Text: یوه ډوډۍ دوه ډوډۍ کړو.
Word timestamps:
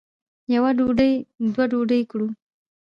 یوه 0.53 0.71
ډوډۍ 0.77 1.13
دوه 1.53 1.65
ډوډۍ 1.71 2.01
کړو. 2.11 2.27